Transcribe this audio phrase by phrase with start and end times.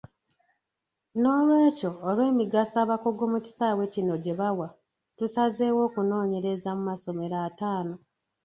[1.21, 4.67] N'olwekyo olw'emigaso abakugu mu kisaawe kino gyebawa,
[5.17, 7.95] tusazeewo okunoonyereza mu masomero ataano.